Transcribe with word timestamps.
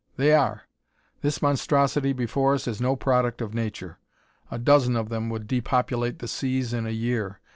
"They 0.17 0.33
are. 0.33 0.63
This 1.21 1.43
monstrosity 1.43 2.11
before 2.11 2.55
us 2.55 2.67
is 2.67 2.81
no 2.81 2.95
product 2.95 3.39
of 3.39 3.53
nature. 3.53 3.99
A 4.49 4.57
dozen 4.57 4.95
of 4.95 5.09
them 5.09 5.29
would 5.29 5.45
depopulate 5.45 6.17
the 6.17 6.27
seas 6.27 6.73
in 6.73 6.87
a 6.87 6.89
year. 6.89 7.39